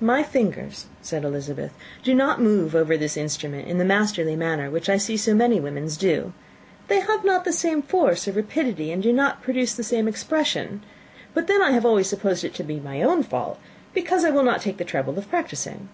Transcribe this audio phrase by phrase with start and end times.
[0.00, 1.72] "My fingers," said Elizabeth,
[2.04, 5.58] "do not move over this instrument in the masterly manner which I see so many
[5.58, 6.32] women's do.
[6.86, 10.84] They have not the same force or rapidity, and do not produce the same expression.
[11.34, 13.58] But then I have always supposed it to be my own fault
[13.92, 15.88] because I would not take the trouble of practising.